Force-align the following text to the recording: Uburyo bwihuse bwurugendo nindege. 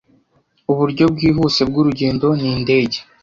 Uburyo 0.71 1.03
bwihuse 1.13 1.61
bwurugendo 1.69 2.27
nindege. 2.41 2.99